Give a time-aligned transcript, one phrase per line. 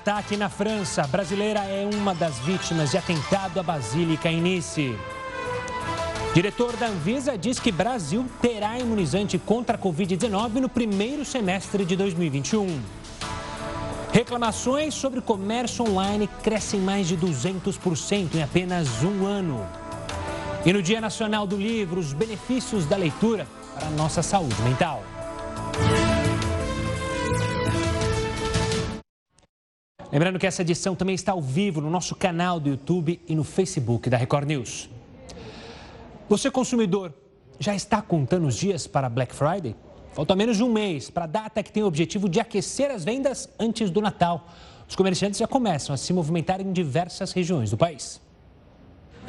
[0.00, 1.02] Ataque na França.
[1.02, 4.96] A brasileira é uma das vítimas de atentado à Basílica em Nice.
[6.32, 11.96] Diretor da Anvisa diz que Brasil terá imunizante contra a Covid-19 no primeiro semestre de
[11.96, 12.80] 2021.
[14.10, 19.66] Reclamações sobre comércio online crescem mais de 200% em apenas um ano.
[20.64, 25.04] E no Dia Nacional do Livro, os benefícios da leitura para a nossa saúde mental.
[30.12, 33.44] Lembrando que essa edição também está ao vivo no nosso canal do YouTube e no
[33.44, 34.90] Facebook da Record News.
[36.28, 37.14] Você, consumidor,
[37.60, 39.76] já está contando os dias para Black Friday?
[40.12, 43.04] Falta menos de um mês para a data que tem o objetivo de aquecer as
[43.04, 44.48] vendas antes do Natal.
[44.88, 48.20] Os comerciantes já começam a se movimentar em diversas regiões do país.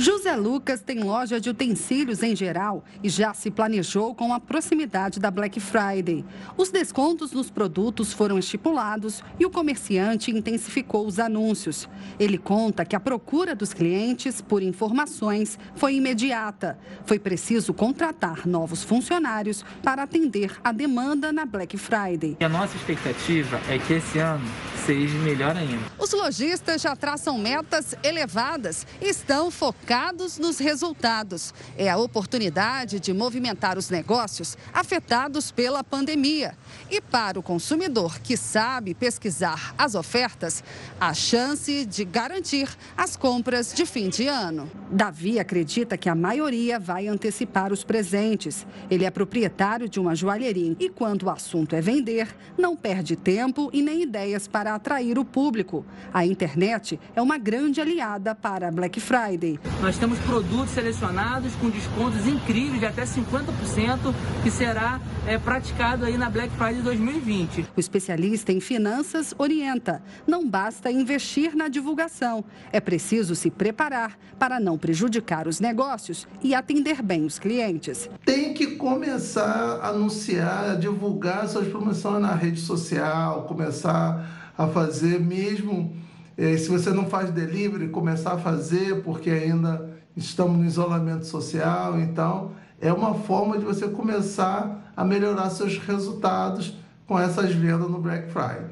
[0.02, 5.20] José Lucas tem loja de utensílios em geral e já se planejou com a proximidade
[5.20, 6.26] da Black Friday.
[6.58, 11.88] Os descontos nos produtos foram estipulados e o comerciante intensificou os anúncios.
[12.20, 16.80] Ele conta que a procura dos clientes por informações foi imediata.
[17.06, 22.38] Foi preciso contratar novos funcionários para atender a demanda na Black Friday.
[22.40, 24.50] A nossa expectativa é que esse ano
[24.84, 25.86] seja melhor ainda.
[26.00, 29.91] Os lojistas já traçam metas elevadas e estão focados
[30.40, 31.54] nos resultados.
[31.78, 36.58] É a oportunidade de movimentar os negócios afetados pela pandemia.
[36.90, 40.64] E para o consumidor que sabe pesquisar as ofertas,
[40.98, 44.72] a chance de garantir as compras de fim de ano.
[44.90, 48.66] Davi acredita que a maioria vai antecipar os presentes.
[48.90, 53.70] Ele é proprietário de uma joalheria e, quando o assunto é vender, não perde tempo
[53.74, 55.86] e nem ideias para atrair o público.
[56.14, 59.60] A internet é uma grande aliada para Black Friday.
[59.80, 66.18] Nós temos produtos selecionados com descontos incríveis de até 50% que será é, praticado aí
[66.18, 67.68] na Black Friday 2020.
[67.76, 74.60] O especialista em finanças orienta: não basta investir na divulgação, é preciso se preparar para
[74.60, 78.10] não prejudicar os negócios e atender bem os clientes.
[78.26, 85.20] Tem que começar a anunciar, a divulgar suas promoções na rede social, começar a fazer
[85.20, 85.96] mesmo
[86.42, 92.00] eh, se você não faz delivery, começar a fazer, porque ainda estamos no isolamento social,
[92.00, 96.74] então é uma forma de você começar a melhorar seus resultados
[97.06, 98.72] com essas vendas no Black Friday.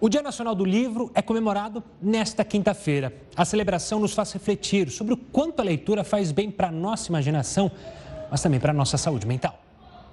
[0.00, 3.14] O Dia Nacional do Livro é comemorado nesta quinta-feira.
[3.36, 7.08] A celebração nos faz refletir sobre o quanto a leitura faz bem para a nossa
[7.08, 7.70] imaginação,
[8.30, 9.65] mas também para a nossa saúde mental.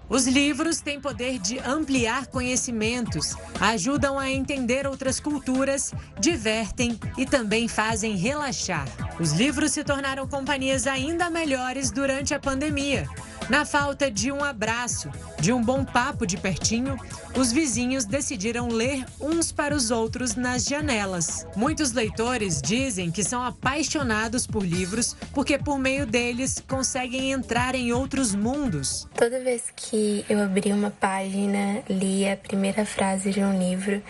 [0.09, 7.67] Os livros têm poder de ampliar conhecimentos, ajudam a entender outras culturas, divertem e também
[7.67, 8.87] fazem relaxar.
[9.19, 13.07] Os livros se tornaram companhias ainda melhores durante a pandemia.
[13.49, 16.97] Na falta de um abraço, de um bom papo de pertinho,
[17.35, 21.45] os vizinhos decidiram ler uns para os outros nas janelas.
[21.55, 27.91] Muitos leitores dizem que são apaixonados por livros porque, por meio deles, conseguem entrar em
[27.91, 29.07] outros mundos.
[29.13, 34.01] Toda vez que eu abria uma página, lia a primeira frase de um livro,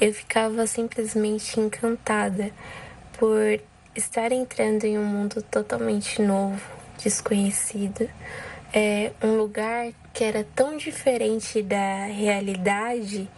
[0.00, 2.52] eu ficava simplesmente encantada
[3.18, 3.60] por
[3.96, 6.62] estar entrando em um mundo totalmente novo,
[7.02, 8.08] desconhecido
[8.78, 13.28] é, um lugar que era tão diferente da realidade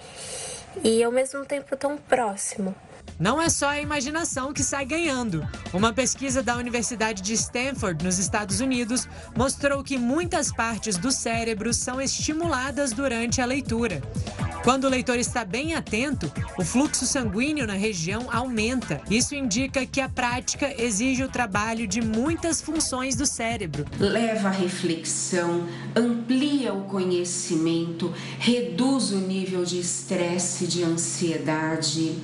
[0.84, 2.74] e ao mesmo tempo tão próximo.
[3.18, 5.46] Não é só a imaginação que sai ganhando.
[5.72, 11.72] Uma pesquisa da Universidade de Stanford, nos Estados Unidos, mostrou que muitas partes do cérebro
[11.74, 14.02] são estimuladas durante a leitura.
[14.62, 19.00] Quando o leitor está bem atento, o fluxo sanguíneo na região aumenta.
[19.10, 23.86] Isso indica que a prática exige o trabalho de muitas funções do cérebro.
[23.98, 25.66] Leva à reflexão,
[25.96, 32.18] amplia o conhecimento, reduz o nível de estresse, de ansiedade.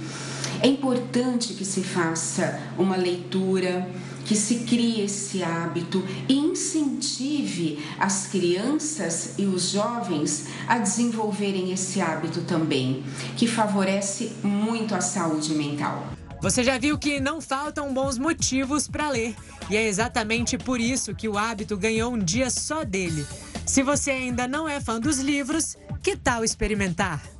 [0.63, 3.89] É importante que se faça uma leitura,
[4.25, 12.01] que se crie esse hábito e incentive as crianças e os jovens a desenvolverem esse
[12.01, 13.05] hábito também,
[13.37, 16.07] que favorece muito a saúde mental.
[16.43, 19.35] Você já viu que não faltam bons motivos para ler,
[19.71, 23.27] e é exatamente por isso que o hábito ganhou um dia só dele.
[23.65, 27.36] Se você ainda não é fã dos livros, que tal experimentar?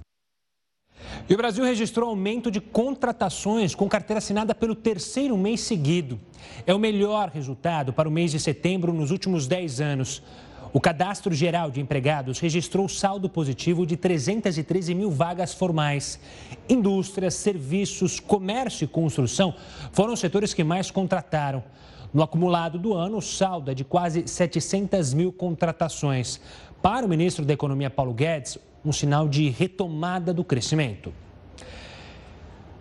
[1.29, 6.21] E o Brasil registrou aumento de contratações com carteira assinada pelo terceiro mês seguido.
[6.65, 10.23] É o melhor resultado para o mês de setembro nos últimos 10 anos.
[10.73, 16.21] O Cadastro Geral de Empregados registrou saldo positivo de 313 mil vagas formais.
[16.69, 19.53] Indústrias, serviços, comércio e construção
[19.91, 21.65] foram os setores que mais contrataram.
[22.15, 26.41] No acumulado do ano, o saldo é de quase 700 mil contratações.
[26.81, 31.13] Para o ministro da Economia, Paulo Guedes, um sinal de retomada do crescimento.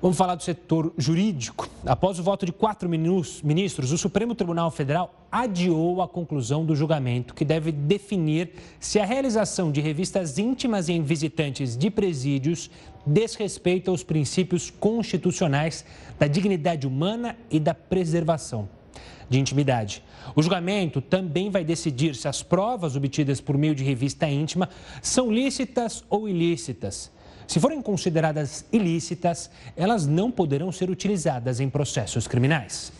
[0.01, 1.67] Vamos falar do setor jurídico.
[1.83, 7.33] Após o voto de quatro ministros, o Supremo Tribunal Federal adiou a conclusão do julgamento,
[7.33, 12.69] que deve definir se a realização de revistas íntimas em visitantes de presídios
[13.03, 15.83] desrespeita os princípios constitucionais
[16.19, 18.69] da dignidade humana e da preservação
[19.29, 20.03] de intimidade.
[20.35, 24.69] O julgamento também vai decidir se as provas obtidas por meio de revista íntima
[25.01, 27.11] são lícitas ou ilícitas
[27.47, 32.91] se forem consideradas ilícitas, elas não poderão ser utilizadas em processos criminais.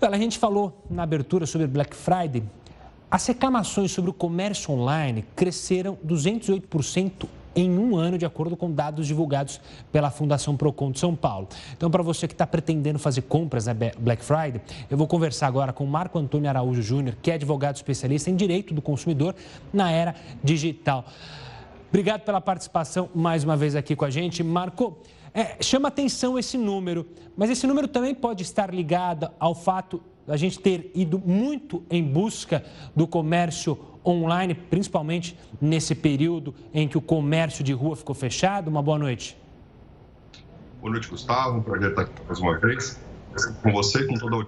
[0.00, 2.42] a gente falou na abertura sobre Black Friday.
[3.10, 7.28] As reclamações sobre o comércio online cresceram 208%
[7.58, 9.60] em um ano, de acordo com dados divulgados
[9.90, 11.48] pela Fundação Procon de São Paulo.
[11.76, 15.72] Então, para você que está pretendendo fazer compras na Black Friday, eu vou conversar agora
[15.72, 19.34] com Marco Antônio Araújo Júnior, que é advogado especialista em direito do consumidor
[19.72, 21.04] na era digital.
[21.88, 24.42] Obrigado pela participação mais uma vez aqui com a gente.
[24.42, 24.98] Marco,
[25.32, 27.06] é, chama atenção esse número,
[27.36, 32.04] mas esse número também pode estar ligado ao fato da gente ter ido muito em
[32.04, 32.62] busca
[32.94, 38.68] do comércio online, principalmente nesse período em que o comércio de rua ficou fechado.
[38.68, 39.38] Uma boa noite.
[40.82, 41.56] Boa noite, Gustavo.
[41.56, 43.00] Um prazer estar aqui mais uma vez
[43.62, 44.46] com você e com toda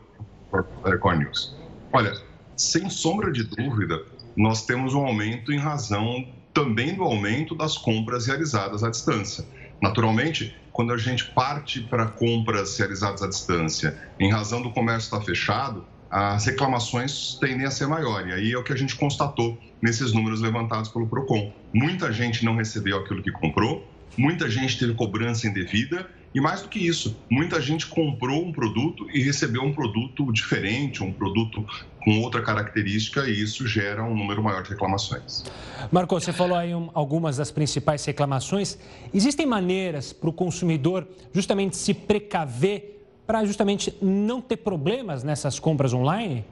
[0.52, 1.56] a Record News.
[1.94, 2.12] Olha,
[2.54, 4.04] sem sombra de dúvida,
[4.36, 9.46] nós temos um aumento em razão também do aumento das compras realizadas à distância.
[9.80, 15.20] Naturalmente, quando a gente parte para compras realizadas à distância, em razão do comércio estar
[15.20, 18.31] fechado, as reclamações tendem a ser maiores.
[18.31, 21.52] E aí é o que a gente constatou nesses números levantados pelo PROCON.
[21.72, 26.68] Muita gente não recebeu aquilo que comprou, muita gente teve cobrança indevida e mais do
[26.68, 31.66] que isso, muita gente comprou um produto e recebeu um produto diferente, um produto
[32.04, 35.44] com outra característica, e isso gera um número maior de reclamações.
[35.90, 38.78] Marco, você falou aí algumas das principais reclamações.
[39.12, 45.92] Existem maneiras para o consumidor justamente se precaver para justamente não ter problemas nessas compras
[45.92, 46.44] online?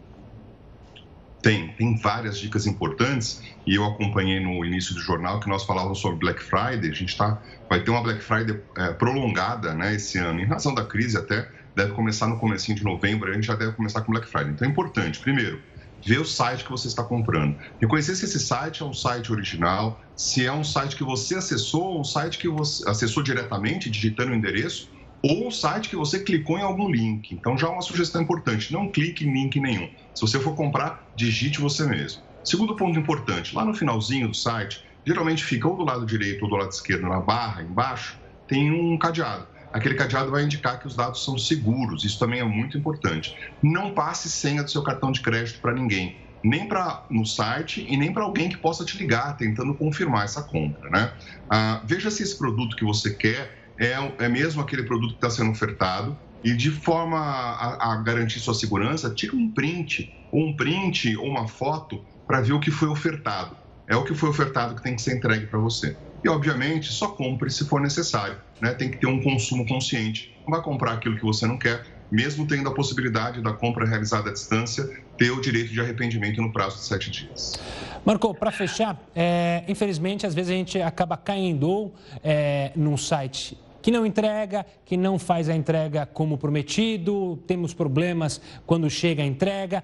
[1.49, 5.99] Tem, tem várias dicas importantes e eu acompanhei no início do jornal que nós falávamos
[5.99, 6.91] sobre Black Friday.
[6.91, 10.75] A gente tá, vai ter uma Black Friday é, prolongada né, esse ano, em razão
[10.75, 14.13] da crise até, deve começar no comecinho de novembro, a gente já deve começar com
[14.13, 14.51] Black Friday.
[14.51, 15.59] Então é importante, primeiro,
[16.05, 17.57] ver o site que você está comprando.
[17.81, 21.95] Reconhecer se esse site é um site original, se é um site que você acessou,
[21.95, 24.91] ou um site que você acessou diretamente, digitando o endereço,
[25.23, 27.33] ou um site que você clicou em algum link.
[27.33, 29.89] Então já é uma sugestão importante, não clique em link nenhum.
[30.19, 32.21] Se você for comprar, digite você mesmo.
[32.43, 36.51] Segundo ponto importante, lá no finalzinho do site, geralmente fica ou do lado direito ou
[36.51, 38.19] do lado esquerdo, na barra, embaixo,
[38.49, 39.47] tem um cadeado.
[39.73, 43.33] Aquele cadeado vai indicar que os dados são seguros, isso também é muito importante.
[43.63, 47.97] Não passe senha do seu cartão de crédito para ninguém, nem para no site e
[47.97, 51.13] nem para alguém que possa te ligar tentando confirmar essa compra, né?
[51.49, 55.31] Ah, veja se esse produto que você quer é, é mesmo aquele produto que está
[55.31, 60.57] sendo ofertado, e de forma a, a, garantir sua segurança, tira um print, ou um
[60.57, 63.57] print ou uma foto para ver o que foi ofertado.
[63.87, 65.97] É o que foi ofertado que tem que ser entregue para você.
[66.23, 68.37] E, obviamente, só compre se for necessário.
[68.61, 68.75] Né?
[68.75, 70.37] Tem que ter um consumo consciente.
[70.47, 74.31] Não vai comprar aquilo que você não quer, mesmo tendo a possibilidade da compra realizada
[74.31, 74.85] à distância,
[75.17, 77.59] ter o direito de arrependimento no prazo de sete dias.
[78.05, 81.93] Marco, para fechar, é, infelizmente, às vezes a gente acaba caindo
[82.23, 83.57] é, num site
[83.89, 89.27] que não entrega, que não faz a entrega como prometido, temos problemas quando chega a
[89.27, 89.83] entrega.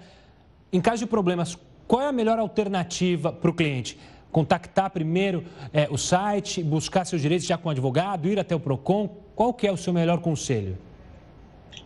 [0.70, 1.56] Em caso de problemas,
[1.88, 3.98] qual é a melhor alternativa para o cliente?
[4.30, 5.42] Contactar primeiro
[5.72, 9.08] é, o site, buscar seus direitos já com o advogado, ir até o PROCON?
[9.34, 10.76] Qual que é o seu melhor conselho?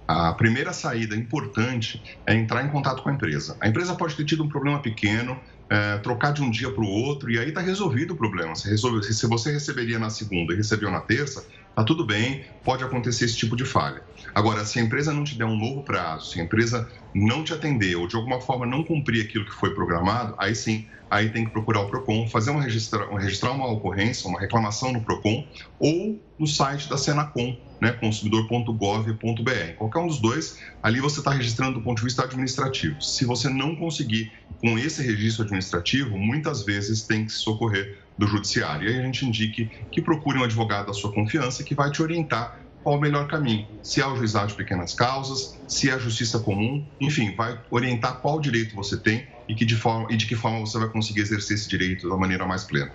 [0.09, 3.57] A primeira saída importante é entrar em contato com a empresa.
[3.61, 5.39] A empresa pode ter tido um problema pequeno,
[5.71, 8.57] é, trocar de um dia para o outro e aí está resolvido o problema.
[8.57, 11.47] Se, resolve, se você receberia na segunda e recebeu na terça,
[11.79, 14.03] tá tudo bem, pode acontecer esse tipo de falha.
[14.35, 17.53] Agora, se a empresa não te der um novo prazo, se a empresa não te
[17.53, 21.45] atender ou de alguma forma não cumprir aquilo que foi programado, aí sim, aí tem
[21.45, 25.47] que procurar o PROCON, fazer uma registra, registrar uma ocorrência, uma reclamação no PROCON
[25.79, 29.75] ou no site da Senacom, né, consumidor.gov.br.
[29.77, 33.01] Qualquer um dos dois, ali você está registrando do ponto de vista administrativo.
[33.01, 38.27] Se você não conseguir com esse registro administrativo, muitas vezes tem que se socorrer do
[38.27, 38.89] judiciário.
[38.89, 42.03] E aí a gente indique que procure um advogado da sua confiança que vai te
[42.03, 43.67] orientar qual o melhor caminho.
[43.83, 48.21] Se é o juizado de pequenas causas, se é a justiça comum, enfim, vai orientar
[48.21, 51.21] qual direito você tem e, que de, forma, e de que forma você vai conseguir
[51.21, 52.93] exercer esse direito da maneira mais plena.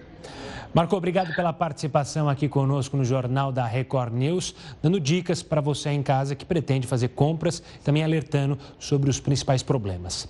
[0.74, 5.92] Marco, obrigado pela participação aqui conosco no Jornal da Record News, dando dicas para você
[5.92, 10.28] em casa que pretende fazer compras, também alertando sobre os principais problemas.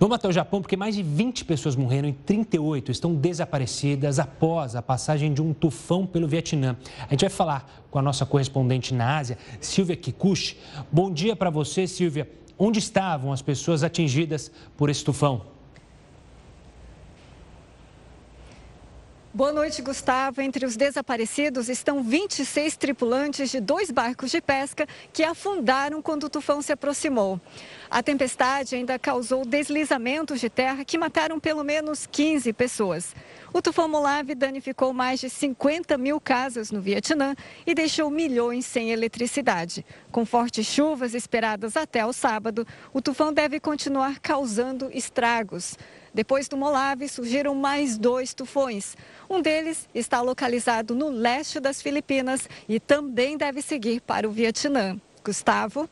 [0.00, 4.76] Vamos até o Japão, porque mais de 20 pessoas morreram e 38 estão desaparecidas após
[4.76, 6.76] a passagem de um tufão pelo Vietnã.
[7.06, 10.56] A gente vai falar com a nossa correspondente na Ásia, Silvia Kikuchi.
[10.92, 12.30] Bom dia para você, Silvia.
[12.56, 15.42] Onde estavam as pessoas atingidas por esse tufão?
[19.34, 20.40] Boa noite, Gustavo.
[20.40, 26.28] Entre os desaparecidos estão 26 tripulantes de dois barcos de pesca que afundaram quando o
[26.28, 27.40] tufão se aproximou.
[27.90, 33.14] A tempestade ainda causou deslizamentos de terra que mataram pelo menos 15 pessoas.
[33.52, 37.34] O tufão Molave danificou mais de 50 mil casas no Vietnã
[37.66, 39.86] e deixou milhões sem eletricidade.
[40.12, 45.78] Com fortes chuvas esperadas até o sábado, o tufão deve continuar causando estragos.
[46.12, 48.96] Depois do Molave, surgiram mais dois tufões.
[49.30, 55.00] Um deles está localizado no leste das Filipinas e também deve seguir para o Vietnã.
[55.24, 55.88] Gustavo.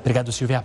[0.00, 0.64] Obrigado, Silvia.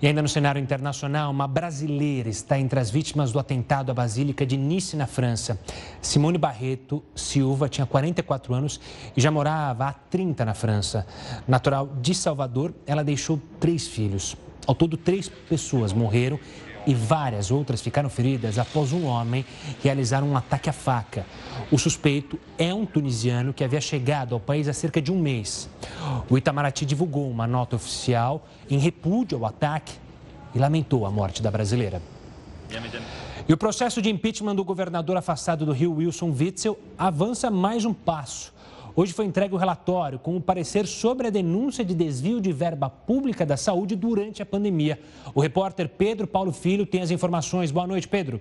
[0.00, 4.46] E ainda no cenário internacional, uma brasileira está entre as vítimas do atentado à Basílica
[4.46, 5.60] de Nice, na França.
[6.00, 8.80] Simone Barreto Silva tinha 44 anos
[9.16, 11.06] e já morava há 30 na França.
[11.46, 14.36] Natural de Salvador, ela deixou três filhos.
[14.66, 16.38] Ao todo, três pessoas morreram
[16.86, 19.44] e várias outras ficaram feridas após um homem
[19.82, 21.26] realizar um ataque à faca.
[21.70, 25.68] O suspeito é um tunisiano que havia chegado ao país há cerca de um mês.
[26.28, 29.94] O Itamaraty divulgou uma nota oficial em repúdio ao ataque
[30.54, 32.02] e lamentou a morte da brasileira.
[33.48, 37.92] E o processo de impeachment do governador afastado do Rio, Wilson Witzel, avança mais um
[37.92, 38.52] passo.
[38.94, 42.90] Hoje foi entregue o relatório com o parecer sobre a denúncia de desvio de verba
[42.90, 44.98] pública da saúde durante a pandemia.
[45.34, 47.70] O repórter Pedro Paulo Filho tem as informações.
[47.70, 48.40] Boa noite, Pedro.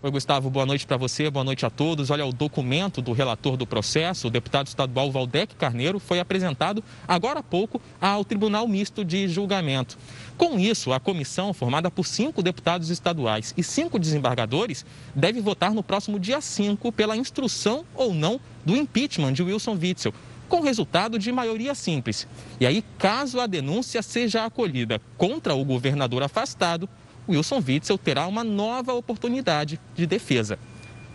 [0.00, 2.08] Oi, Gustavo, boa noite para você, boa noite a todos.
[2.10, 7.40] Olha, o documento do relator do processo, o deputado estadual Valdec Carneiro, foi apresentado agora
[7.40, 9.98] há pouco ao Tribunal Misto de Julgamento.
[10.36, 14.86] Com isso, a comissão, formada por cinco deputados estaduais e cinco desembargadores,
[15.16, 20.14] deve votar no próximo dia 5 pela instrução ou não do impeachment de Wilson Witzel,
[20.48, 22.28] com resultado de maioria simples.
[22.60, 26.88] E aí, caso a denúncia seja acolhida contra o governador afastado,
[27.28, 30.58] Wilson Witzel terá uma nova oportunidade de defesa.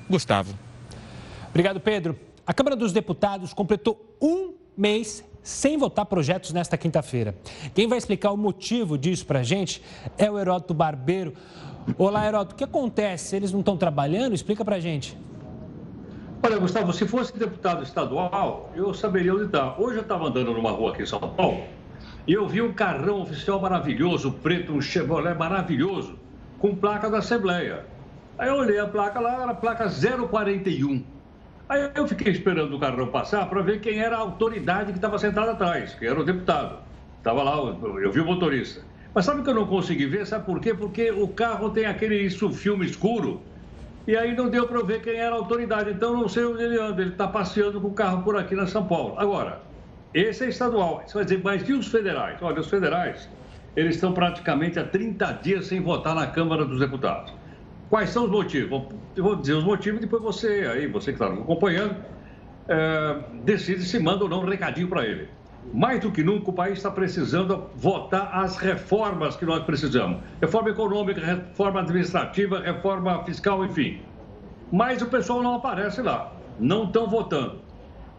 [0.09, 0.53] Gustavo.
[1.49, 2.17] Obrigado, Pedro.
[2.45, 7.35] A Câmara dos Deputados completou um mês sem votar projetos nesta quinta-feira.
[7.73, 9.81] Quem vai explicar o motivo disso para a gente
[10.17, 11.33] é o Heródoto Barbeiro.
[11.97, 13.35] Olá, Heródoto, o que acontece?
[13.35, 14.33] Eles não estão trabalhando?
[14.33, 15.17] Explica para a gente.
[16.41, 19.77] Olha, Gustavo, se fosse deputado estadual, eu saberia onde está.
[19.77, 21.63] Hoje eu estava andando numa rua aqui em São Paulo
[22.27, 26.17] e eu vi um carrão oficial maravilhoso, preto, um Chevrolet maravilhoso,
[26.59, 27.85] com placa da Assembleia.
[28.37, 31.03] Aí eu olhei a placa lá, era placa 041.
[31.67, 35.17] Aí eu fiquei esperando o carrão passar para ver quem era a autoridade que estava
[35.17, 36.79] sentada atrás, que era o deputado.
[37.17, 38.81] Estava lá, eu vi o motorista.
[39.13, 40.25] Mas sabe que eu não consegui ver?
[40.25, 40.73] Sabe por quê?
[40.73, 43.41] Porque o carro tem aquele isso, filme escuro.
[44.07, 45.91] E aí não deu para ver quem era a autoridade.
[45.91, 47.01] Então não sei onde ele anda.
[47.01, 49.13] Ele está passeando com o carro por aqui na São Paulo.
[49.17, 49.61] Agora,
[50.13, 51.03] esse é estadual.
[51.05, 52.41] Isso vai dizer, mas e os federais?
[52.41, 53.27] Olha, os federais,
[53.75, 57.33] eles estão praticamente há 30 dias sem votar na Câmara dos Deputados.
[57.89, 58.83] Quais são os motivos?
[59.15, 61.95] Eu vou dizer os motivos, depois você, aí, você que está acompanhando,
[62.67, 65.27] é, decide se manda ou não um recadinho para ele.
[65.73, 70.19] Mais do que nunca, o país está precisando votar as reformas que nós precisamos.
[70.41, 74.01] Reforma econômica, reforma administrativa, reforma fiscal, enfim.
[74.71, 77.62] Mas o pessoal não aparece lá, não estão votando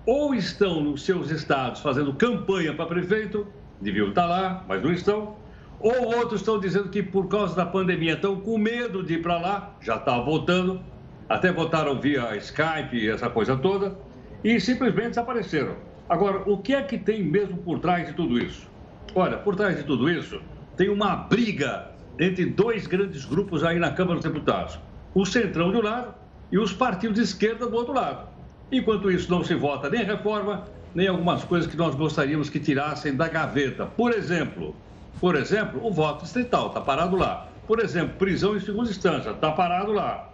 [0.06, 3.46] ou estão nos seus estados fazendo campanha para prefeito,
[3.80, 5.36] deviam estar lá, mas não estão,
[5.80, 9.38] ou outros estão dizendo que por causa da pandemia estão com medo de ir para
[9.38, 10.80] lá, já está votando,
[11.28, 13.96] até votaram via Skype essa coisa toda,
[14.42, 15.76] e simplesmente desapareceram.
[16.08, 18.68] Agora, o que é que tem mesmo por trás de tudo isso?
[19.14, 20.40] Olha, por trás de tudo isso,
[20.76, 24.78] tem uma briga entre dois grandes grupos aí na Câmara dos Deputados:
[25.14, 26.14] o Centrão de um lado
[26.52, 28.33] e os partidos de esquerda do outro lado.
[28.70, 33.14] Enquanto isso, não se vota nem reforma, nem algumas coisas que nós gostaríamos que tirassem
[33.14, 33.86] da gaveta.
[33.86, 34.74] Por exemplo,
[35.20, 37.48] por exemplo, o voto distrital está parado lá.
[37.66, 40.30] Por exemplo, prisão em segunda instância está parado lá.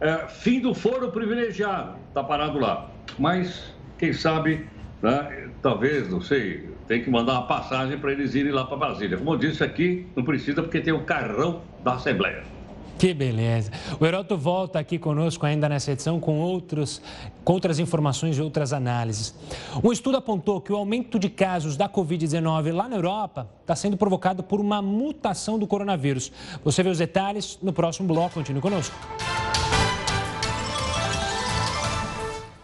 [0.00, 2.90] É, fim do foro privilegiado está parado lá.
[3.18, 4.66] Mas quem sabe,
[5.00, 9.16] né, talvez, não sei, tem que mandar uma passagem para eles irem lá para Brasília.
[9.16, 12.42] Como eu disse aqui, não precisa porque tem o carrão da Assembleia.
[12.98, 13.70] Que beleza.
[13.98, 17.02] O Heroto volta aqui conosco ainda nessa edição com, outros,
[17.44, 19.34] com outras informações e outras análises.
[19.82, 23.96] Um estudo apontou que o aumento de casos da Covid-19 lá na Europa está sendo
[23.96, 26.30] provocado por uma mutação do coronavírus.
[26.64, 28.34] Você vê os detalhes no próximo bloco.
[28.34, 28.94] Continue conosco.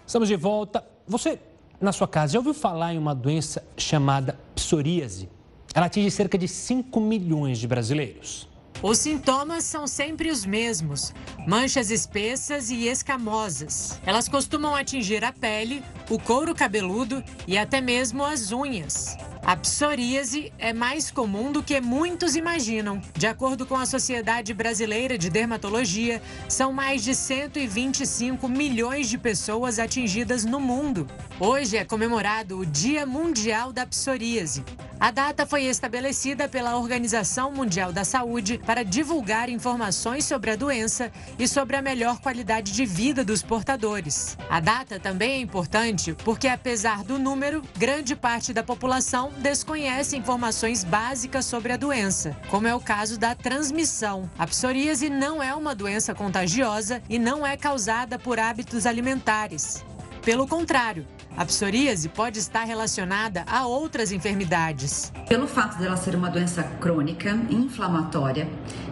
[0.06, 0.84] Estamos de volta.
[1.06, 1.38] Você,
[1.80, 5.28] na sua casa, já ouviu falar em uma doença chamada psoríase?
[5.74, 8.48] ela atinge cerca de 5 milhões de brasileiros.
[8.82, 11.12] Os sintomas são sempre os mesmos:
[11.46, 14.00] manchas espessas e escamosas.
[14.06, 19.18] Elas costumam atingir a pele, o couro cabeludo e até mesmo as unhas.
[19.50, 23.02] A psoríase é mais comum do que muitos imaginam.
[23.16, 29.80] De acordo com a Sociedade Brasileira de Dermatologia, são mais de 125 milhões de pessoas
[29.80, 31.04] atingidas no mundo.
[31.40, 34.64] Hoje é comemorado o Dia Mundial da Psoríase.
[35.00, 41.10] A data foi estabelecida pela Organização Mundial da Saúde para divulgar informações sobre a doença
[41.38, 44.36] e sobre a melhor qualidade de vida dos portadores.
[44.50, 50.84] A data também é importante porque, apesar do número, grande parte da população desconhece informações
[50.84, 54.30] básicas sobre a doença, como é o caso da transmissão.
[54.38, 59.82] A psoríase não é uma doença contagiosa e não é causada por hábitos alimentares.
[60.22, 65.10] Pelo contrário, a psoríase pode estar relacionada a outras enfermidades.
[65.26, 68.46] Pelo fato dela ser uma doença crônica, inflamatória,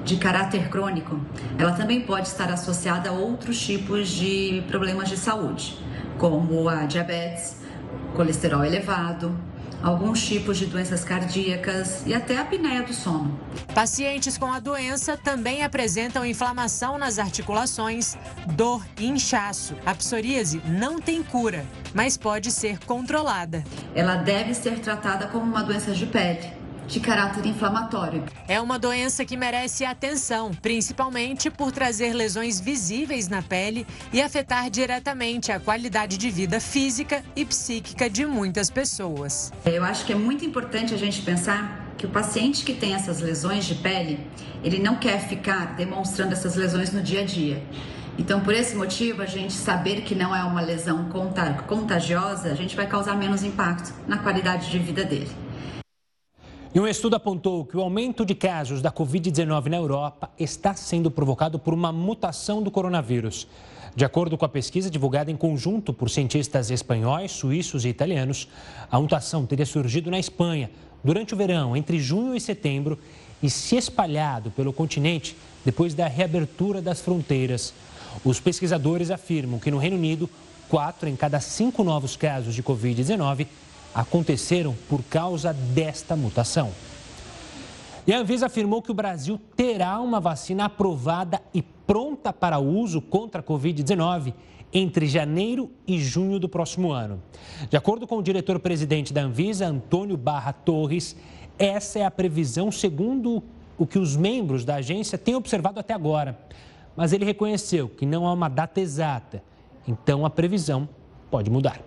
[0.05, 1.21] de caráter crônico,
[1.59, 5.79] ela também pode estar associada a outros tipos de problemas de saúde,
[6.17, 7.59] como a diabetes,
[8.15, 9.39] colesterol elevado,
[9.83, 13.39] alguns tipos de doenças cardíacas e até a apneia do sono.
[13.75, 18.17] Pacientes com a doença também apresentam inflamação nas articulações,
[18.55, 19.75] dor e inchaço.
[19.87, 23.63] A psoríase não tem cura, mas pode ser controlada.
[23.95, 26.58] Ela deve ser tratada como uma doença de pele
[26.89, 28.25] de caráter inflamatório.
[28.49, 34.71] É uma doença que merece atenção, principalmente por trazer lesões visíveis na pele e afetar
[34.71, 39.53] diretamente a qualidade de vida física e psíquica de muitas pessoas.
[39.67, 43.21] Eu acho que é muito importante a gente pensar que o paciente que tem essas
[43.21, 44.19] lesões de pele,
[44.65, 47.63] ele não quer ficar demonstrando essas lesões no dia a dia.
[48.17, 51.09] Então, por esse motivo, a gente saber que não é uma lesão
[51.69, 55.31] contagiosa, a gente vai causar menos impacto na qualidade de vida dele.
[56.75, 61.11] E um estudo apontou que o aumento de casos da Covid-19 na Europa está sendo
[61.11, 63.49] provocado por uma mutação do coronavírus.
[63.97, 68.49] De acordo com a pesquisa divulgada em conjunto por cientistas espanhóis, suíços e italianos,
[68.91, 70.71] a mutação teria surgido na Espanha
[71.03, 72.99] durante o verão, entre junho e setembro,
[73.43, 77.73] e se espalhado pelo continente depois da reabertura das fronteiras.
[78.23, 80.29] Os pesquisadores afirmam que no Reino Unido,
[80.69, 83.47] quatro em cada cinco novos casos de Covid-19
[83.95, 86.71] aconteceram por causa desta mutação.
[88.07, 93.01] E a Anvisa afirmou que o Brasil terá uma vacina aprovada e pronta para uso
[93.03, 94.33] contra a Covid-19
[94.73, 97.23] entre janeiro e junho do próximo ano.
[97.69, 101.17] De acordo com o diretor-presidente da Anvisa, Antônio Barra Torres,
[101.59, 103.43] essa é a previsão segundo
[103.77, 106.39] o que os membros da agência têm observado até agora.
[106.97, 109.43] Mas ele reconheceu que não há uma data exata,
[109.87, 110.89] então a previsão
[111.31, 111.81] pode mudar.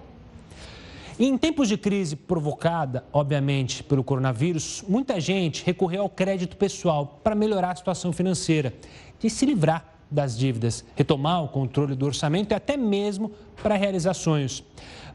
[1.23, 7.35] Em tempos de crise provocada, obviamente, pelo coronavírus, muita gente recorreu ao crédito pessoal para
[7.35, 8.73] melhorar a situação financeira
[9.23, 13.31] e se livrar das dívidas, retomar o controle do orçamento e até mesmo
[13.61, 14.63] para realizar sonhos.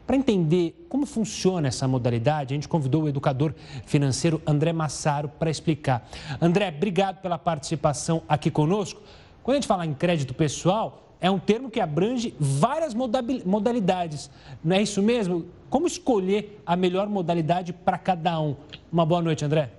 [0.05, 3.53] Para entender como funciona essa modalidade, a gente convidou o educador
[3.85, 6.09] financeiro André Massaro para explicar.
[6.39, 9.01] André, obrigado pela participação aqui conosco.
[9.43, 14.29] Quando a gente fala em crédito pessoal, é um termo que abrange várias modalidades.
[14.63, 15.45] Não é isso mesmo?
[15.69, 18.55] Como escolher a melhor modalidade para cada um?
[18.91, 19.69] Uma boa noite, André.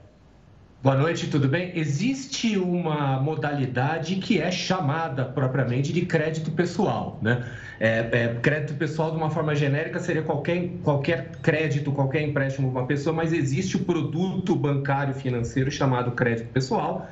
[0.80, 1.72] Boa noite, tudo bem?
[1.74, 7.44] Existe uma modalidade que é chamada propriamente de crédito pessoal, né?
[7.80, 12.82] É, é, crédito pessoal, de uma forma genérica, seria qualquer, qualquer crédito, qualquer empréstimo para
[12.82, 17.08] uma pessoa, mas existe o produto bancário financeiro chamado crédito pessoal,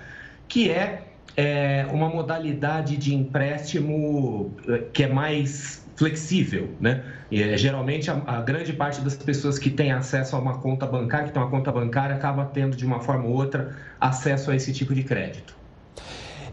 [0.46, 1.02] que é
[1.36, 7.02] é uma modalidade de empréstimo eh, que é mais flexível, né?
[7.30, 10.86] E, eh, geralmente a, a, grande parte das pessoas que têm acesso a uma conta
[10.86, 14.56] bancária, que tem uma conta bancária, acaba tendo de uma forma ou outra acesso a
[14.56, 15.56] esse tipo de crédito.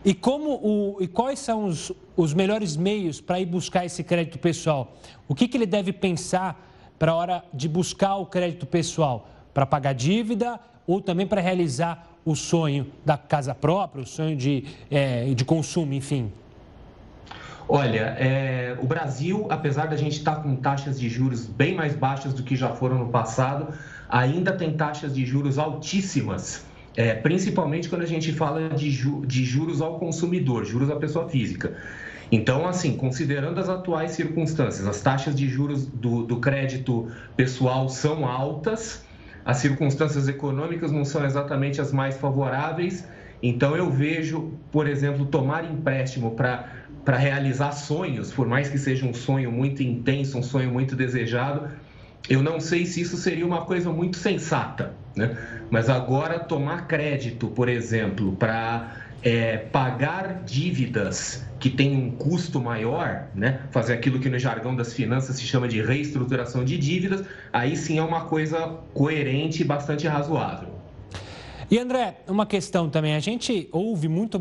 [0.05, 4.37] E como o, e quais são os, os melhores meios para ir buscar esse crédito
[4.37, 4.97] pessoal?
[5.27, 9.29] O que, que ele deve pensar para a hora de buscar o crédito pessoal?
[9.53, 14.65] Para pagar dívida ou também para realizar o sonho da casa própria, o sonho de,
[14.89, 16.31] é, de consumo, enfim?
[17.67, 21.95] Olha, é, o Brasil, apesar da gente estar tá com taxas de juros bem mais
[21.95, 23.73] baixas do que já foram no passado,
[24.09, 29.43] ainda tem taxas de juros altíssimas, é, principalmente quando a gente fala de, ju de
[29.43, 31.75] juros ao consumidor, juros à pessoa física.
[32.31, 38.25] Então, assim, considerando as atuais circunstâncias, as taxas de juros do, do crédito pessoal são
[38.25, 39.03] altas,
[39.45, 43.07] as circunstâncias econômicas não são exatamente as mais favoráveis.
[43.41, 49.13] Então, eu vejo, por exemplo, tomar empréstimo para realizar sonhos, por mais que seja um
[49.13, 51.69] sonho muito intenso, um sonho muito desejado,
[52.29, 55.37] eu não sei se isso seria uma coisa muito sensata, né?
[55.69, 63.29] Mas agora tomar crédito, por exemplo, para é, pagar dívidas que têm um custo maior,
[63.33, 63.61] né?
[63.71, 67.97] fazer aquilo que no jargão das finanças se chama de reestruturação de dívidas, aí sim
[67.97, 70.73] é uma coisa coerente e bastante razoável.
[71.71, 74.39] E André, uma questão também, a gente ouve muito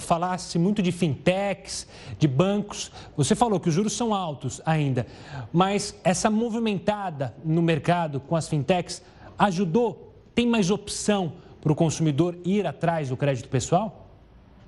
[0.00, 1.86] falar-se muito de fintechs,
[2.18, 2.90] de bancos.
[3.16, 5.06] Você falou que os juros são altos ainda,
[5.52, 9.00] mas essa movimentada no mercado com as fintechs
[9.38, 10.12] ajudou?
[10.34, 14.03] Tem mais opção para o consumidor ir atrás do crédito pessoal?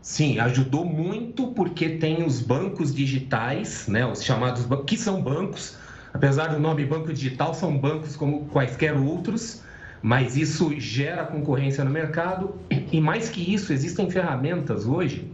[0.06, 5.76] Sim, ajudou muito porque tem os bancos digitais, né, os chamados que são bancos,
[6.14, 9.64] apesar do nome banco digital, são bancos como quaisquer outros,
[10.00, 15.28] mas isso gera concorrência no mercado e mais que isso, existem ferramentas hoje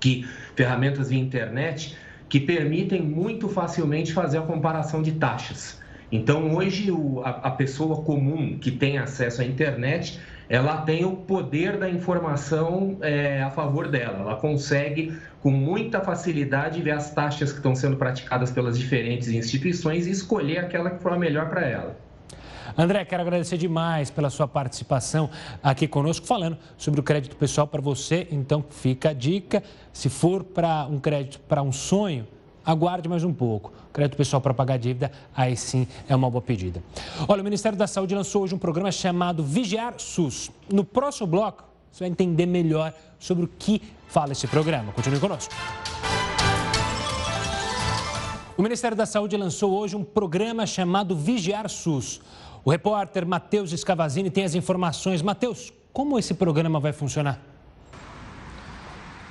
[0.00, 1.94] que ferramentas via internet
[2.26, 5.78] que permitem muito facilmente fazer a comparação de taxas.
[6.10, 11.16] Então, hoje, o, a, a pessoa comum que tem acesso à internet ela tem o
[11.16, 14.18] poder da informação é, a favor dela.
[14.20, 20.06] Ela consegue, com muita facilidade, ver as taxas que estão sendo praticadas pelas diferentes instituições
[20.06, 21.96] e escolher aquela que for a melhor para ela.
[22.76, 25.30] André, quero agradecer demais pela sua participação
[25.62, 28.26] aqui conosco, falando sobre o crédito pessoal para você.
[28.30, 32.26] Então, fica a dica: se for para um crédito para um sonho,
[32.64, 33.72] aguarde mais um pouco.
[33.92, 36.82] Crédito pessoal para pagar dívida, aí sim é uma boa pedida.
[37.28, 40.50] Olha, o Ministério da Saúde lançou hoje um programa chamado Vigiar SUS.
[40.72, 44.92] No próximo bloco, você vai entender melhor sobre o que fala esse programa.
[44.92, 45.54] Continue conosco.
[48.56, 52.20] O Ministério da Saúde lançou hoje um programa chamado Vigiar SUS.
[52.64, 55.20] O repórter Matheus Escavazini tem as informações.
[55.22, 57.53] Matheus, como esse programa vai funcionar?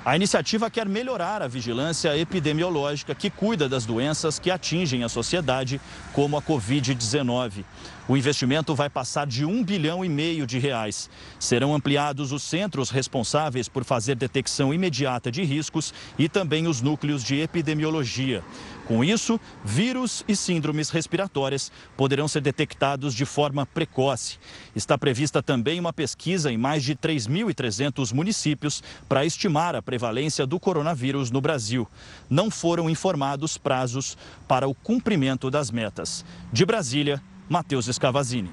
[0.04, 5.80] A iniciativa quer melhorar a vigilância epidemiológica que cuida das doenças que atingem a sociedade,
[6.12, 7.64] como a Covid-19.
[8.06, 11.08] O investimento vai passar de um bilhão e meio de reais.
[11.38, 17.24] Serão ampliados os centros responsáveis por fazer detecção imediata de riscos e também os núcleos
[17.24, 18.44] de epidemiologia.
[18.86, 24.38] Com isso, vírus e síndromes respiratórias poderão ser detectados de forma precoce.
[24.76, 30.60] Está prevista também uma pesquisa em mais de 3.300 municípios para estimar a prevalência do
[30.60, 31.88] coronavírus no Brasil.
[32.28, 36.22] Não foram informados prazos para o cumprimento das metas.
[36.52, 38.50] De Brasília, Matheus Escavazini.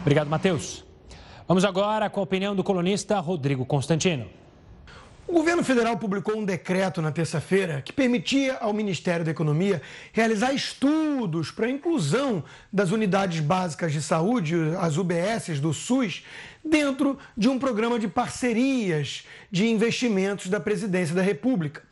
[0.00, 0.84] Obrigado, Matheus.
[1.46, 4.26] Vamos agora com a opinião do colunista Rodrigo Constantino.
[5.26, 9.80] O governo federal publicou um decreto na terça-feira que permitia ao Ministério da Economia
[10.12, 16.24] realizar estudos para a inclusão das unidades básicas de saúde, as UBSs do SUS,
[16.62, 21.82] dentro de um programa de parcerias de investimentos da Presidência da República.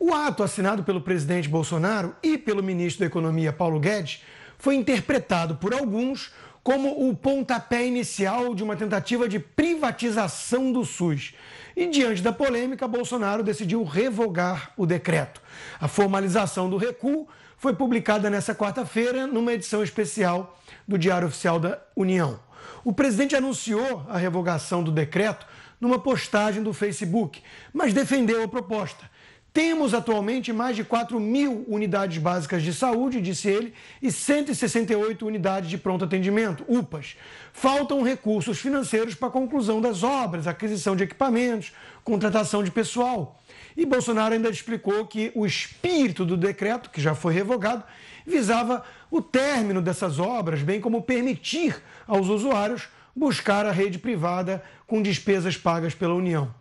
[0.00, 4.22] O ato assinado pelo presidente Bolsonaro e pelo ministro da Economia Paulo Guedes
[4.58, 11.32] foi interpretado por alguns como o pontapé inicial de uma tentativa de privatização do SUS.
[11.74, 15.40] E diante da polêmica, Bolsonaro decidiu revogar o decreto.
[15.80, 21.80] A formalização do recuo foi publicada nesta quarta-feira numa edição especial do Diário Oficial da
[21.96, 22.38] União.
[22.84, 25.46] O presidente anunciou a revogação do decreto
[25.80, 27.42] numa postagem do Facebook,
[27.72, 29.08] mas defendeu a proposta
[29.52, 35.70] temos atualmente mais de 4 mil unidades básicas de saúde, disse ele, e 168 unidades
[35.70, 37.16] de pronto atendimento, UPAs.
[37.52, 41.72] Faltam recursos financeiros para a conclusão das obras, aquisição de equipamentos,
[42.04, 43.40] contratação de pessoal.
[43.76, 47.82] E Bolsonaro ainda explicou que o espírito do decreto, que já foi revogado,
[48.26, 55.02] visava o término dessas obras, bem como permitir aos usuários buscar a rede privada com
[55.02, 56.54] despesas pagas pela União.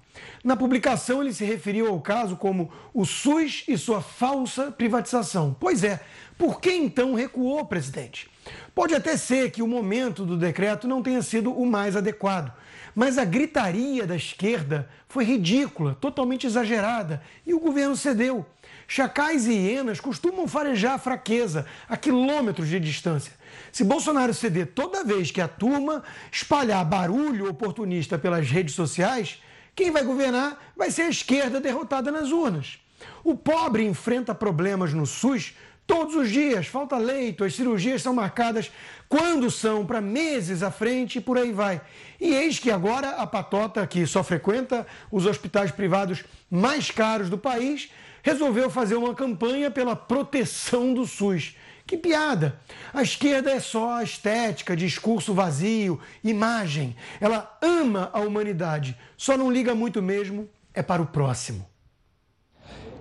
[0.43, 5.55] Na publicação, ele se referiu ao caso como o SUS e sua falsa privatização.
[5.59, 5.99] Pois é,
[6.37, 8.29] por que então recuou, presidente?
[8.73, 12.53] Pode até ser que o momento do decreto não tenha sido o mais adequado,
[12.95, 18.45] mas a gritaria da esquerda foi ridícula, totalmente exagerada, e o governo cedeu.
[18.87, 23.33] Chacais e hienas costumam farejar a fraqueza a quilômetros de distância.
[23.71, 29.41] Se Bolsonaro ceder toda vez que a turma espalhar barulho oportunista pelas redes sociais,
[29.77, 32.79] quem vai governar vai ser a esquerda derrotada nas urnas.
[33.23, 35.53] O pobre enfrenta problemas no SUS
[35.85, 36.65] todos os dias.
[36.65, 38.71] Falta leito, as cirurgias são marcadas
[39.07, 41.79] quando são, para meses à frente e por aí vai.
[42.19, 47.37] E eis que agora a patota, que só frequenta os hospitais privados mais caros do
[47.37, 47.91] país,
[48.23, 51.55] resolveu fazer uma campanha pela proteção do SUS.
[51.87, 52.59] Que piada!
[52.93, 56.95] A esquerda é só estética, discurso vazio, imagem.
[57.21, 61.65] Ela ama a humanidade, só não liga muito mesmo é para o próximo.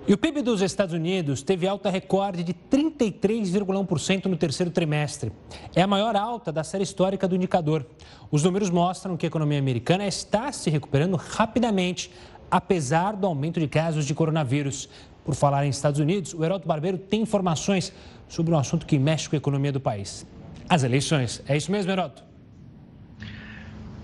[0.08, 5.32] E o PIB dos Estados Unidos teve alta recorde de 33,1% no terceiro trimestre.
[5.74, 7.84] É a maior alta da série histórica do indicador.
[8.30, 12.10] Os números mostram que a economia americana está se recuperando rapidamente,
[12.48, 14.88] apesar do aumento de casos de coronavírus.
[15.24, 17.92] Por falar em Estados Unidos, o Heraldo Barbeiro tem informações
[18.28, 20.26] sobre um assunto que mexe com a economia do país.
[20.68, 21.42] As eleições.
[21.46, 22.22] É isso mesmo, Heraldo?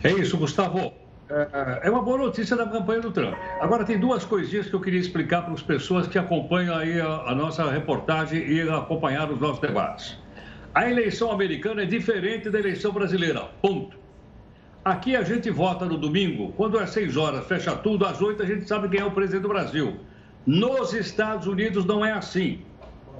[0.04, 0.92] É isso, Gustavo.
[1.30, 3.34] É, é uma boa notícia da campanha do Trump.
[3.60, 7.34] Agora, tem duas coisinhas que eu queria explicar para as pessoas que acompanham aí a,
[7.34, 10.18] nossa reportagem e acompanharam os nossos debates.
[10.74, 13.96] A eleição americana é diferente da eleição brasileira, ponto.
[14.84, 18.46] Aqui a gente vota no domingo, quando é 6 horas, fecha tudo, às 8 a
[18.46, 20.00] gente sabe quem é o presidente do Brasil.
[20.44, 22.60] Nos Estados Unidos não é assim.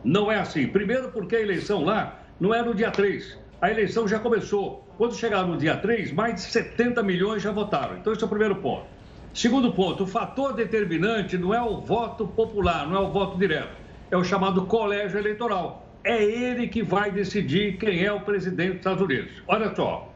[0.05, 0.67] Não é assim.
[0.67, 3.38] Primeiro porque a eleição lá não é no dia 3.
[3.61, 4.88] A eleição já começou.
[4.99, 7.97] Quando chegar no dia 3, mais de 70 milhões já votaram.
[7.97, 8.87] Então, esse é o primeiro ponto.
[9.33, 13.71] Segundo ponto, o fator determinante não é o voto popular, não é o voto direto.
[14.11, 15.88] É o chamado colégio eleitoral.
[16.05, 19.31] É ele que vai decidir quem é o presidente dos Estados Unidos.
[19.47, 20.12] Olha só,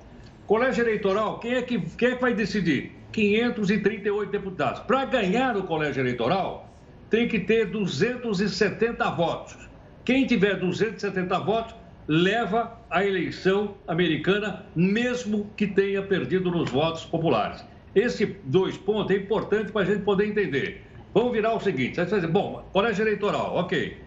[0.46, 2.92] colégio eleitoral, quem é que, quem é que vai decidir?
[3.12, 4.80] 538 deputados.
[4.80, 6.68] Para ganhar o colégio eleitoral,
[7.08, 9.56] tem que ter 270 votos.
[10.06, 11.74] Quem tiver 270 votos,
[12.06, 17.64] leva a eleição americana, mesmo que tenha perdido nos votos populares.
[17.92, 20.86] Esse dois pontos é importante para a gente poder entender.
[21.12, 23.98] Vamos virar o seguinte: você vai dizer, bom, colégio eleitoral, ok.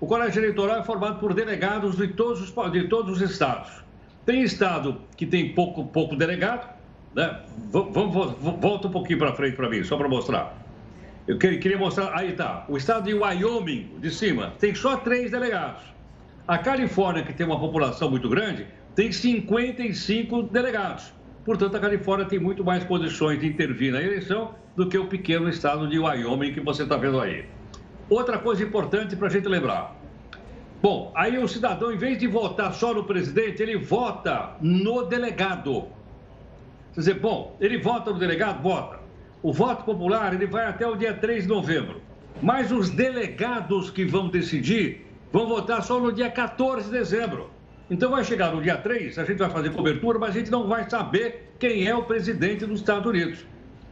[0.00, 3.84] O colégio eleitoral é formado por delegados de todos os, de todos os estados.
[4.24, 6.74] Tem estado que tem pouco, pouco delegado,
[7.14, 7.42] né?
[7.70, 10.63] Vamos, volta um pouquinho para frente para mim, só para mostrar.
[11.26, 15.82] Eu queria mostrar, aí tá, o estado de Wyoming, de cima, tem só três delegados.
[16.46, 21.14] A Califórnia, que tem uma população muito grande, tem 55 delegados.
[21.44, 25.48] Portanto, a Califórnia tem muito mais condições de intervir na eleição do que o pequeno
[25.48, 27.46] estado de Wyoming que você está vendo aí.
[28.10, 29.96] Outra coisa importante para a gente lembrar.
[30.82, 35.88] Bom, aí o cidadão, em vez de votar só no presidente, ele vota no delegado.
[36.92, 38.62] Quer dizer, bom, ele vota no delegado?
[38.62, 39.03] Vota.
[39.44, 42.00] O voto popular ele vai até o dia 3 de novembro.
[42.40, 47.50] Mas os delegados que vão decidir vão votar só no dia 14 de dezembro.
[47.90, 50.66] Então vai chegar no dia 3, a gente vai fazer cobertura, mas a gente não
[50.66, 53.44] vai saber quem é o presidente dos Estados Unidos.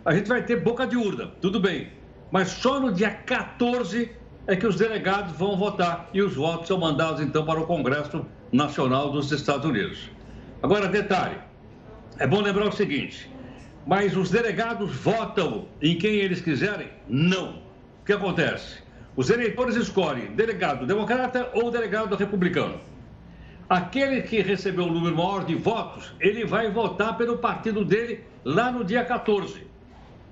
[0.06, 1.88] A gente vai ter boca de urna, tudo bem.
[2.30, 4.10] Mas só no dia 14
[4.46, 8.24] é que os delegados vão votar e os votos são mandados então para o Congresso
[8.50, 10.10] Nacional dos Estados Unidos.
[10.62, 11.36] Agora, detalhe:
[12.18, 13.30] é bom lembrar o seguinte,
[13.87, 16.88] mas os delegados votam em quem eles quiserem?
[17.09, 17.62] Não.
[18.03, 18.83] O que acontece?
[19.16, 22.81] Os eleitores escolhem delegado democrata ou delegado republicano.
[23.68, 28.71] Aquele que recebeu o número maior de votos, ele vai votar pelo partido dele lá
[28.71, 29.66] no dia 14.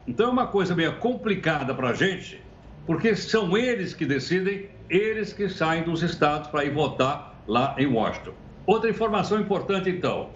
[0.07, 2.43] Então é uma coisa meio complicada para a gente,
[2.87, 7.87] porque são eles que decidem, eles que saem dos estados para ir votar lá em
[7.87, 8.33] Washington.
[8.67, 10.31] Outra informação importante, então.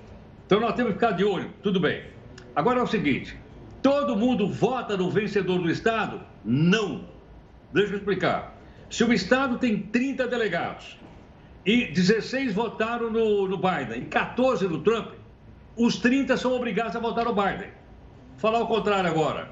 [0.47, 2.14] Então nós temos que ficar de olho, tudo bem.
[2.55, 3.37] Agora é o seguinte:
[3.83, 6.21] todo mundo vota no vencedor do estado?
[6.45, 7.05] Não.
[7.73, 8.55] Deixa eu explicar.
[8.89, 10.97] Se o Estado tem 30 delegados
[11.67, 15.15] e 16 votaram no, no Biden e 14 no Trump,
[15.77, 17.71] os 30 são obrigados a votar no Biden.
[18.33, 19.51] Vou falar o contrário agora.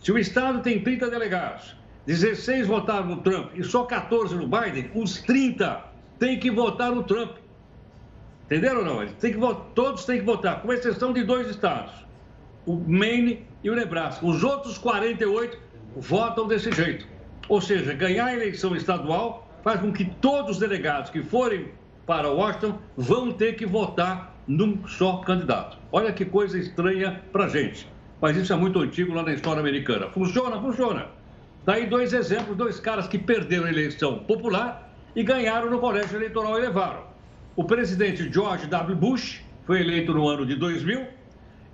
[0.00, 1.74] Se o Estado tem 30 delegados,
[2.06, 5.82] 16 votaram no Trump e só 14 no Biden, os 30
[6.18, 7.36] têm que votar no Trump.
[8.44, 9.06] Entenderam ou não?
[9.06, 9.34] Que,
[9.74, 12.03] todos têm que votar, com exceção de dois estados,
[12.66, 14.24] o Maine e o Nebraska.
[14.24, 15.58] Os outros 48
[15.96, 17.06] votam desse jeito.
[17.48, 21.68] Ou seja, ganhar a eleição estadual faz com que todos os delegados que forem
[22.06, 25.78] para Washington vão ter que votar num só candidato.
[25.90, 27.88] Olha que coisa estranha para a gente.
[28.20, 30.08] Mas isso é muito antigo lá na história americana.
[30.10, 30.60] Funciona?
[30.60, 31.06] Funciona.
[31.64, 36.58] Daí dois exemplos, dois caras que perderam a eleição popular e ganharam no colégio eleitoral
[36.58, 37.04] e levaram.
[37.56, 38.96] O presidente George W.
[38.96, 41.06] Bush foi eleito no ano de 2000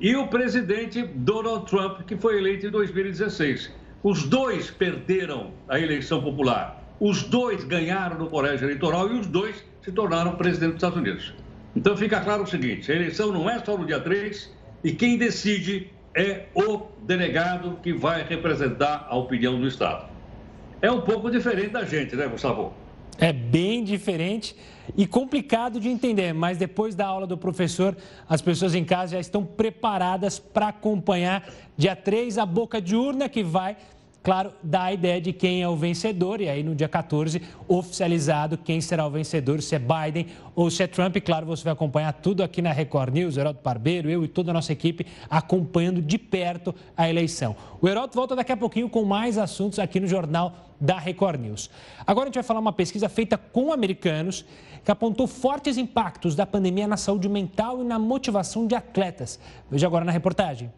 [0.00, 3.70] e o presidente Donald Trump, que foi eleito em 2016.
[4.02, 6.82] Os dois perderam a eleição popular.
[6.98, 11.34] Os dois ganharam no colégio eleitoral e os dois se tornaram presidente dos Estados Unidos.
[11.76, 14.50] Então fica claro o seguinte: a eleição não é só no dia 3
[14.82, 20.08] e quem decide é o delegado que vai representar a opinião do Estado.
[20.80, 22.72] É um pouco diferente da gente, né, Gustavo?
[23.20, 24.56] É bem diferente
[24.96, 27.94] e complicado de entender, mas depois da aula do professor,
[28.26, 31.46] as pessoas em casa já estão preparadas para acompanhar.
[31.76, 33.76] Dia 3 a boca de urna que vai
[34.22, 36.40] claro, dá a ideia de quem é o vencedor.
[36.40, 40.83] E aí, no dia 14, oficializado quem será o vencedor, se é Biden ou se
[40.83, 41.16] é Trump.
[41.16, 44.50] E, claro, você vai acompanhar tudo aqui na Record News, Heródoto Barbeiro, eu e toda
[44.50, 47.56] a nossa equipe acompanhando de perto a eleição.
[47.80, 51.70] O Heródoto volta daqui a pouquinho com mais assuntos aqui no Jornal da Record News.
[52.06, 54.44] Agora a gente vai falar uma pesquisa feita com americanos
[54.85, 59.38] que apontou fortes impactos da pandemia na saúde mental e na motivação de atletas.
[59.70, 60.70] Veja agora na reportagem.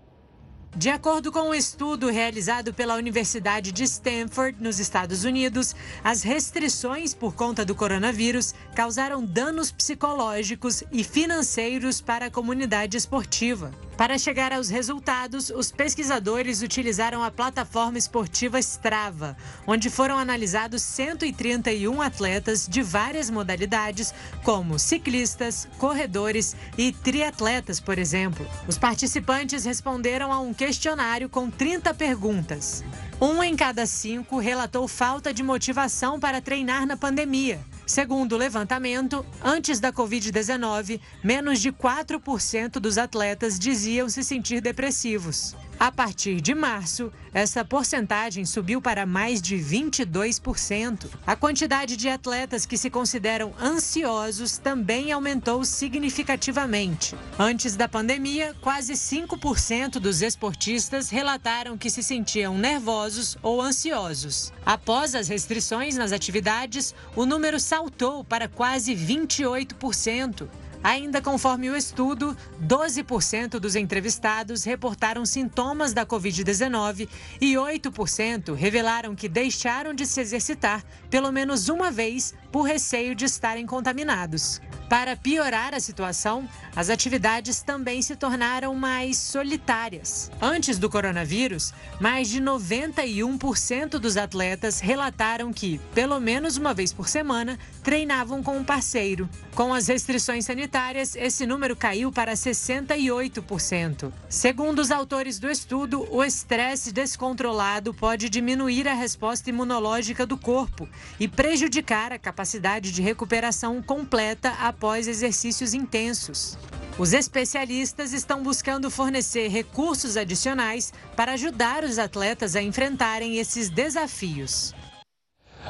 [0.75, 7.13] De acordo com um estudo realizado pela Universidade de Stanford, nos Estados Unidos, as restrições
[7.13, 13.71] por conta do coronavírus causaram danos psicológicos e financeiros para a comunidade esportiva.
[13.97, 22.01] Para chegar aos resultados, os pesquisadores utilizaram a plataforma esportiva Strava, onde foram analisados 131
[22.01, 28.45] atletas de várias modalidades, como ciclistas, corredores e triatletas, por exemplo.
[28.67, 32.85] Os participantes responderam a um questionário com 30 perguntas.
[33.21, 37.59] Um em cada cinco relatou falta de motivação para treinar na pandemia.
[37.85, 45.57] Segundo o levantamento, antes da Covid-19, menos de 4% dos atletas diziam se sentir depressivos.
[45.83, 51.07] A partir de março, essa porcentagem subiu para mais de 22%.
[51.27, 57.17] A quantidade de atletas que se consideram ansiosos também aumentou significativamente.
[57.37, 64.53] Antes da pandemia, quase 5% dos esportistas relataram que se sentiam nervosos ou ansiosos.
[64.65, 70.49] Após as restrições nas atividades, o número saltou para quase 28%.
[70.83, 77.09] Ainda conforme o estudo, 12% dos entrevistados reportaram sintomas da Covid-19
[77.41, 83.27] e 8% revelaram que deixaram de se exercitar pelo menos uma vez por receio de
[83.27, 84.63] estarem contaminados.
[84.89, 86.47] Para piorar a situação,
[86.77, 90.31] as atividades também se tornaram mais solitárias.
[90.41, 97.09] Antes do coronavírus, mais de 91% dos atletas relataram que, pelo menos uma vez por
[97.09, 99.29] semana, treinavam com um parceiro.
[99.55, 104.13] Com as restrições sanitárias, esse número caiu para 68%.
[104.29, 110.87] Segundo os autores do estudo, o estresse descontrolado pode diminuir a resposta imunológica do corpo
[111.19, 116.59] e prejudicar a capacidade de recuperação completa após exercícios intensos.
[116.99, 124.75] Os especialistas estão buscando fornecer recursos adicionais para ajudar os atletas a enfrentarem esses desafios.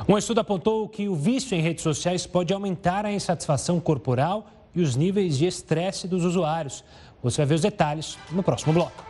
[0.09, 4.81] Um estudo apontou que o vício em redes sociais pode aumentar a insatisfação corporal e
[4.81, 6.83] os níveis de estresse dos usuários.
[7.23, 9.05] Você vai ver os detalhes no próximo bloco.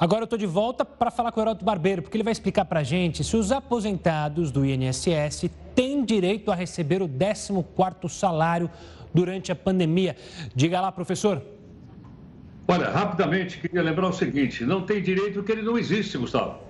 [0.00, 2.64] Agora eu estou de volta para falar com o Heródoto Barbeiro, porque ele vai explicar
[2.64, 8.70] para a gente se os aposentados do INSS têm direito a receber o 14º salário
[9.12, 10.14] durante a pandemia.
[10.54, 11.42] Diga lá, professor.
[12.68, 16.60] Olha, rapidamente, queria lembrar o seguinte, não tem direito porque ele não existe, Gustavo.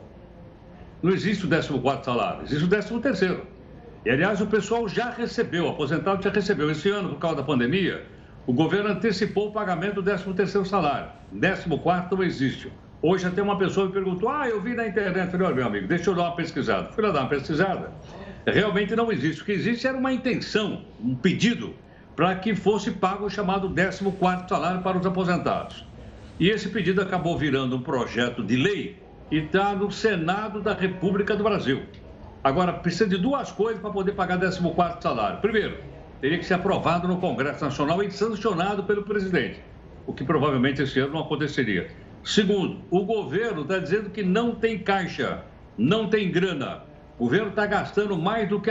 [1.02, 2.68] Não existe o 14º salário, existe o
[3.00, 3.40] 13º.
[4.06, 6.70] E, aliás, o pessoal já recebeu, o aposentado já recebeu.
[6.70, 8.06] Esse ano, por causa da pandemia,
[8.46, 11.10] o governo antecipou o pagamento do 13º salário.
[11.34, 12.72] 14º não existe.
[13.00, 15.86] Hoje até uma pessoa me perguntou, ah, eu vi na internet, falei, olha, meu amigo,
[15.86, 16.90] deixa eu dar uma pesquisada.
[16.92, 17.92] Fui lá dar uma pesquisada.
[18.44, 19.42] Realmente não existe.
[19.42, 21.74] O que existe era uma intenção, um pedido,
[22.16, 25.86] para que fosse pago o chamado 14º salário para os aposentados.
[26.40, 31.36] E esse pedido acabou virando um projeto de lei e está no Senado da República
[31.36, 31.82] do Brasil.
[32.42, 35.40] Agora, precisa de duas coisas para poder pagar 14º salário.
[35.40, 35.78] Primeiro,
[36.20, 39.62] teria que ser aprovado no Congresso Nacional e sancionado pelo presidente,
[40.04, 41.88] o que provavelmente esse ano não aconteceria.
[42.28, 45.40] Segundo, o governo está dizendo que não tem caixa,
[45.78, 46.82] não tem grana.
[47.18, 48.70] O governo está gastando mais do que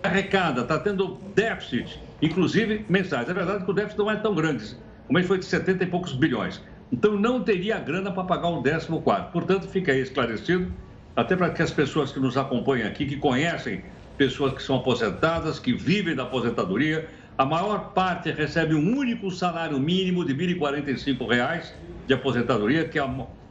[0.00, 3.28] arrecada, está tendo déficit, inclusive mensais.
[3.28, 4.76] É verdade que o déficit não é tão grande,
[5.08, 6.62] o mês foi de 70 e poucos bilhões.
[6.92, 8.86] Então não teria grana para pagar o 14.
[9.32, 10.72] Portanto, fica aí esclarecido,
[11.16, 13.82] até para que as pessoas que nos acompanham aqui, que conhecem
[14.16, 19.78] pessoas que são aposentadas, que vivem da aposentadoria, a maior parte recebe um único salário
[19.78, 21.72] mínimo de R$ 1.045
[22.06, 23.02] de aposentadoria, que é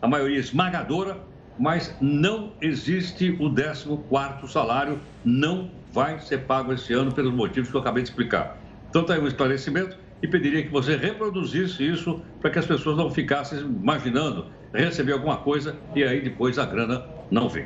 [0.01, 1.17] a maioria esmagadora,
[1.57, 7.75] mas não existe o 14º salário, não vai ser pago esse ano pelos motivos que
[7.75, 8.57] eu acabei de explicar.
[8.89, 12.95] Então está aí um esclarecimento e pediria que você reproduzisse isso para que as pessoas
[12.97, 17.65] não ficassem imaginando receber alguma coisa e aí depois a grana não vem.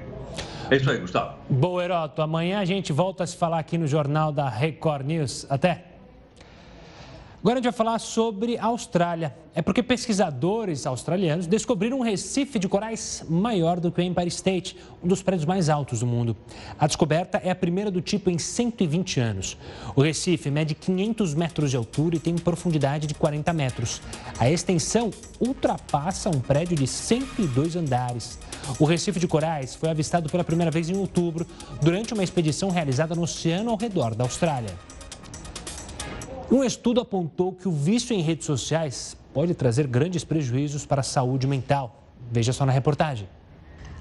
[0.70, 1.38] É isso aí, Gustavo.
[1.50, 2.22] Boa, Heroto.
[2.22, 5.46] Amanhã a gente volta a se falar aqui no Jornal da Record News.
[5.50, 5.95] Até!
[7.46, 9.36] Agora a gente vai falar sobre a Austrália.
[9.54, 14.76] É porque pesquisadores australianos descobriram um recife de corais maior do que o Empire State,
[15.04, 16.36] um dos prédios mais altos do mundo.
[16.80, 19.60] A descoberta é a primeira do tipo em 120 anos.
[19.96, 24.02] O recife mede 500 metros de altura e tem profundidade de 40 metros.
[24.40, 28.40] A extensão ultrapassa um prédio de 102 andares.
[28.80, 31.46] O recife de corais foi avistado pela primeira vez em outubro,
[31.80, 34.95] durante uma expedição realizada no oceano ao redor da Austrália.
[36.52, 41.04] Um estudo apontou que o vício em redes sociais pode trazer grandes prejuízos para a
[41.04, 42.04] saúde mental.
[42.32, 43.28] Veja só na reportagem.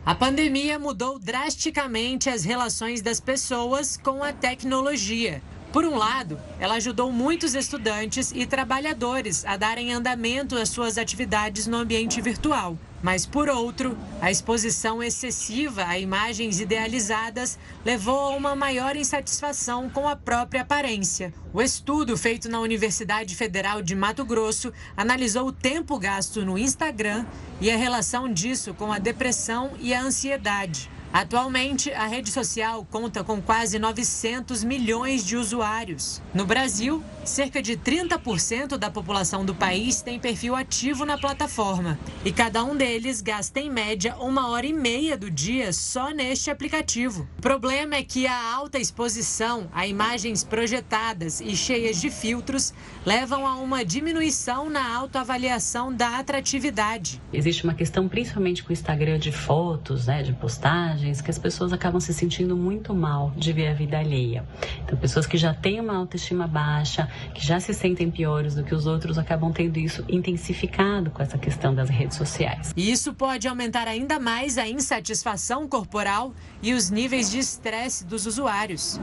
[0.05, 5.41] A pandemia mudou drasticamente as relações das pessoas com a tecnologia.
[5.75, 11.67] Por um lado, ela ajudou muitos estudantes e trabalhadores a darem andamento às suas atividades
[11.67, 12.79] no ambiente virtual.
[13.03, 20.09] Mas, por outro, a exposição excessiva a imagens idealizadas levou a uma maior insatisfação com
[20.09, 21.35] a própria aparência.
[21.53, 27.27] O estudo feito na Universidade Federal de Mato Grosso analisou o tempo gasto no Instagram
[27.61, 30.94] e a relação disso com a depressão e a ansiedade.
[31.15, 36.21] Atualmente, a rede social conta com quase 900 milhões de usuários.
[36.35, 41.97] No Brasil, cerca de 30% da população do país tem perfil ativo na plataforma.
[42.25, 46.51] E cada um deles gasta, em média, uma hora e meia do dia só neste
[46.51, 47.29] aplicativo.
[47.39, 52.75] O problema é que a alta exposição a imagens projetadas e cheias de filtros
[53.07, 57.23] levam a uma diminuição na autoavaliação da atratividade.
[57.33, 61.73] Existe uma questão, principalmente com o Instagram, de fotos, né, de postagens que as pessoas
[61.73, 64.45] acabam se sentindo muito mal de ver a vida alheia.
[64.85, 68.75] Então, pessoas que já têm uma autoestima baixa, que já se sentem piores do que
[68.75, 72.73] os outros, acabam tendo isso intensificado com essa questão das redes sociais.
[72.77, 76.33] E isso pode aumentar ainda mais a insatisfação corporal
[76.63, 79.01] e os níveis de estresse dos usuários.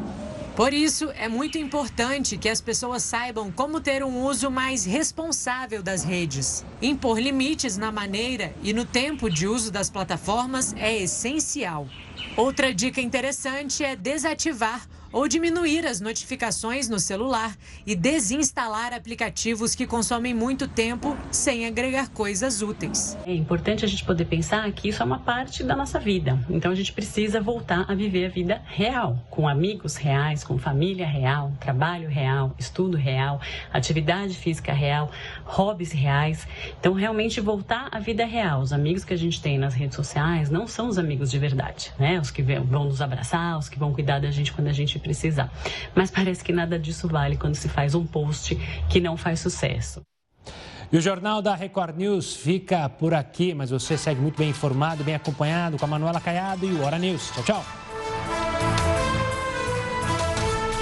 [0.55, 5.81] Por isso, é muito importante que as pessoas saibam como ter um uso mais responsável
[5.81, 6.65] das redes.
[6.81, 11.87] Impor limites na maneira e no tempo de uso das plataformas é essencial.
[12.35, 17.55] Outra dica interessante é desativar ou diminuir as notificações no celular
[17.85, 23.17] e desinstalar aplicativos que consomem muito tempo sem agregar coisas úteis.
[23.25, 26.39] É importante a gente poder pensar que isso é uma parte da nossa vida.
[26.49, 31.05] Então a gente precisa voltar a viver a vida real, com amigos reais, com família
[31.05, 33.41] real, trabalho real, estudo real,
[33.71, 35.11] atividade física real,
[35.43, 36.47] hobbies reais.
[36.79, 38.61] Então realmente voltar à vida real.
[38.61, 41.91] Os amigos que a gente tem nas redes sociais não são os amigos de verdade,
[41.99, 42.19] né?
[42.19, 45.51] Os que vão nos abraçar, os que vão cuidar da gente quando a gente precisar.
[45.95, 48.55] Mas parece que nada disso vale quando se faz um post
[48.89, 50.01] que não faz sucesso.
[50.91, 55.03] E o Jornal da Record News fica por aqui, mas você segue muito bem informado,
[55.03, 57.31] bem acompanhado com a Manuela Caiado e o Hora News.
[57.31, 57.90] Tchau, tchau.